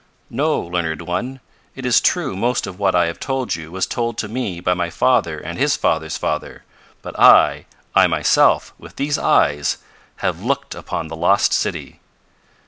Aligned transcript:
"No, 0.31 0.59
Learned 0.61 1.03
One. 1.03 1.41
It 1.75 1.85
is 1.85 2.01
true 2.01 2.35
most 2.35 2.65
of 2.65 2.79
what 2.79 2.95
I 2.95 3.05
have 3.05 3.19
told 3.19 3.53
you 3.55 3.69
was 3.71 3.85
told 3.85 4.17
to 4.17 4.27
me 4.27 4.59
by 4.59 4.73
my 4.73 4.89
father 4.89 5.37
and 5.37 5.59
his 5.59 5.77
father's 5.77 6.17
father. 6.17 6.63
But 7.03 7.19
I 7.19 7.67
I 7.93 8.07
myself 8.07 8.73
with 8.79 8.95
these 8.95 9.19
eyes, 9.19 9.77
have 10.15 10.41
looked 10.43 10.73
upon 10.73 11.07
the 11.07 11.15
lost 11.15 11.53
city." 11.53 11.99